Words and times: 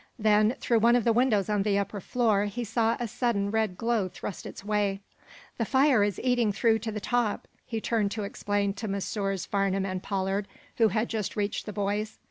Then, 0.17 0.55
through 0.59 0.79
one 0.79 0.95
of 0.95 1.03
the 1.03 1.13
windows 1.13 1.47
on 1.47 1.61
the 1.61 1.77
upper 1.77 2.01
floor 2.01 2.45
he 2.45 2.63
saw 2.63 2.97
a 2.99 3.07
sudden 3.07 3.51
red 3.51 3.77
glow 3.77 4.07
thrust 4.07 4.47
its 4.47 4.65
way. 4.65 4.99
"The 5.59 5.63
fire 5.65 6.03
is 6.03 6.19
eating 6.23 6.51
through 6.51 6.79
to 6.79 6.91
the 6.91 6.99
top," 6.99 7.47
he 7.67 7.79
turned 7.79 8.09
to 8.13 8.23
explain 8.23 8.73
to 8.73 8.87
Messrs. 8.87 9.45
Farnum 9.45 9.85
and 9.85 10.01
Pollard, 10.01 10.47
who 10.77 10.87
had 10.87 11.07
just 11.07 11.35
reached 11.35 11.67
the 11.67 11.73
boys. 11.73 12.17